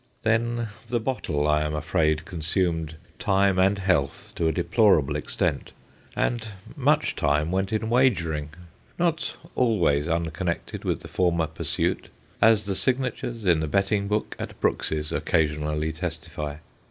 [0.23, 5.73] Then the bottle, I am afraid, consumed time and health to a deplorable extent,
[6.17, 6.43] and
[6.75, 8.49] much time went in wagering
[8.97, 12.09] not always unconnected with the former pursuit,
[12.41, 16.55] as the signatures in the betting book at Brooks's occasionally testify.